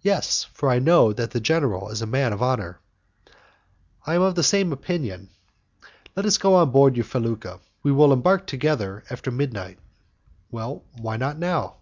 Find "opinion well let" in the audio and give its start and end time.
4.72-6.26